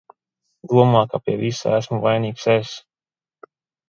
Domā, 0.69 1.01
ka 1.11 1.19
pie 1.25 1.35
visa 1.41 1.73
esmu 1.81 1.99
vainīgs 2.05 2.47
es! 2.55 2.73